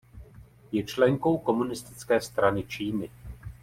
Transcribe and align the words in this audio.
Je 0.71 0.83
členkou 0.83 1.37
Komunistické 1.37 2.21
strany 2.21 2.63
Číny. 2.63 3.09